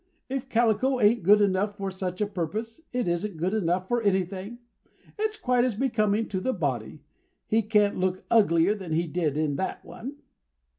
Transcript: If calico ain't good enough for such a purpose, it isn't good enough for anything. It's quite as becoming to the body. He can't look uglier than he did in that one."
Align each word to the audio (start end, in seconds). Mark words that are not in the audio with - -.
If 0.29 0.49
calico 0.49 0.99
ain't 0.99 1.21
good 1.21 1.41
enough 1.41 1.77
for 1.77 1.91
such 1.91 2.21
a 2.21 2.25
purpose, 2.25 2.81
it 2.91 3.07
isn't 3.07 3.37
good 3.37 3.53
enough 3.53 3.87
for 3.87 4.01
anything. 4.01 4.57
It's 5.19 5.37
quite 5.37 5.63
as 5.63 5.75
becoming 5.75 6.25
to 6.29 6.39
the 6.39 6.53
body. 6.55 7.03
He 7.45 7.61
can't 7.61 7.99
look 7.99 8.25
uglier 8.31 8.73
than 8.73 8.93
he 8.93 9.05
did 9.05 9.37
in 9.37 9.57
that 9.57 9.85
one." 9.85 10.15